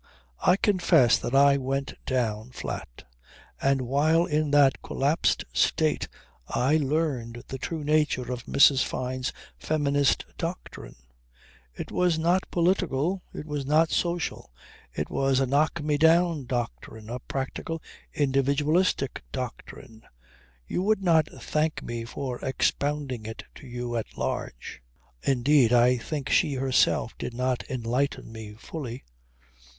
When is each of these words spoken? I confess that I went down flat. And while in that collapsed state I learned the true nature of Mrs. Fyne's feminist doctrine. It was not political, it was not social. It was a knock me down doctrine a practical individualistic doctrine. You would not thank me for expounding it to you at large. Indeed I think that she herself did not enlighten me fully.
I 0.39 0.55
confess 0.57 1.15
that 1.19 1.35
I 1.35 1.57
went 1.57 1.93
down 2.07 2.49
flat. 2.53 3.03
And 3.61 3.83
while 3.83 4.25
in 4.25 4.49
that 4.49 4.81
collapsed 4.81 5.45
state 5.53 6.07
I 6.47 6.77
learned 6.77 7.43
the 7.49 7.59
true 7.59 7.83
nature 7.83 8.31
of 8.31 8.45
Mrs. 8.47 8.83
Fyne's 8.83 9.31
feminist 9.59 10.25
doctrine. 10.39 10.95
It 11.75 11.91
was 11.91 12.17
not 12.17 12.49
political, 12.49 13.21
it 13.31 13.45
was 13.45 13.63
not 13.63 13.91
social. 13.91 14.51
It 14.91 15.11
was 15.11 15.39
a 15.39 15.45
knock 15.45 15.83
me 15.83 15.99
down 15.99 16.45
doctrine 16.47 17.07
a 17.07 17.19
practical 17.19 17.79
individualistic 18.11 19.21
doctrine. 19.31 20.01
You 20.65 20.81
would 20.81 21.03
not 21.03 21.27
thank 21.27 21.83
me 21.83 22.05
for 22.05 22.43
expounding 22.43 23.27
it 23.27 23.43
to 23.53 23.67
you 23.67 23.95
at 23.97 24.17
large. 24.17 24.81
Indeed 25.21 25.71
I 25.71 25.97
think 25.97 26.29
that 26.29 26.33
she 26.33 26.55
herself 26.55 27.15
did 27.19 27.35
not 27.35 27.69
enlighten 27.69 28.31
me 28.31 28.53
fully. 28.57 29.03